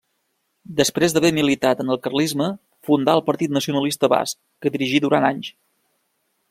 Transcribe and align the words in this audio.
Després 0.77 1.13
d'haver 1.17 1.31
militat 1.39 1.83
en 1.83 1.93
el 1.95 1.99
carlisme 2.07 2.47
fundà 2.89 3.15
el 3.19 3.23
Partit 3.29 3.55
Nacionalista 3.59 4.09
Basc, 4.17 4.43
que 4.65 4.75
dirigí 4.77 5.03
durant 5.07 5.29
anys. 5.33 5.55